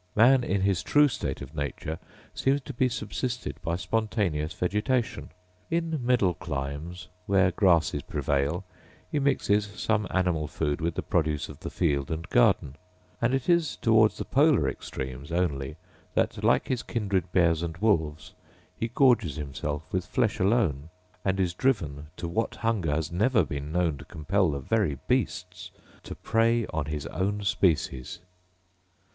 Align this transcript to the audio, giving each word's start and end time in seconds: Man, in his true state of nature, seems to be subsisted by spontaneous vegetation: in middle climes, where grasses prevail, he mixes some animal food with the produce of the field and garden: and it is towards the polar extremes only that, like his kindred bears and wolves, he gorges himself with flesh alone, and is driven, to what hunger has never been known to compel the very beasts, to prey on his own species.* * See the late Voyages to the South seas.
Man, 0.15 0.43
in 0.43 0.61
his 0.61 0.81
true 0.81 1.07
state 1.07 1.43
of 1.43 1.53
nature, 1.53 1.99
seems 2.33 2.61
to 2.61 2.73
be 2.73 2.89
subsisted 2.89 3.61
by 3.61 3.75
spontaneous 3.75 4.51
vegetation: 4.51 5.29
in 5.69 6.03
middle 6.03 6.33
climes, 6.33 7.07
where 7.27 7.51
grasses 7.51 8.01
prevail, 8.01 8.65
he 9.11 9.19
mixes 9.19 9.65
some 9.79 10.07
animal 10.09 10.47
food 10.47 10.81
with 10.81 10.95
the 10.95 11.03
produce 11.03 11.49
of 11.49 11.59
the 11.59 11.69
field 11.69 12.09
and 12.09 12.27
garden: 12.31 12.77
and 13.21 13.35
it 13.35 13.47
is 13.47 13.75
towards 13.75 14.17
the 14.17 14.25
polar 14.25 14.67
extremes 14.67 15.31
only 15.31 15.75
that, 16.15 16.43
like 16.43 16.67
his 16.67 16.81
kindred 16.81 17.31
bears 17.31 17.61
and 17.61 17.77
wolves, 17.77 18.33
he 18.75 18.87
gorges 18.87 19.35
himself 19.35 19.85
with 19.93 20.07
flesh 20.07 20.39
alone, 20.39 20.89
and 21.23 21.39
is 21.39 21.53
driven, 21.53 22.07
to 22.17 22.27
what 22.27 22.55
hunger 22.55 22.89
has 22.89 23.11
never 23.11 23.43
been 23.43 23.71
known 23.71 23.99
to 23.99 24.05
compel 24.05 24.49
the 24.49 24.59
very 24.59 24.97
beasts, 25.07 25.69
to 26.01 26.15
prey 26.15 26.65
on 26.73 26.85
his 26.85 27.05
own 27.05 27.43
species.* 27.43 27.51
* 27.51 27.51
See 27.51 27.57
the 27.57 27.67
late 27.67 27.93
Voyages 27.93 28.15
to 28.15 28.21
the 28.21 28.25
South 28.25 28.25
seas. 28.25 28.25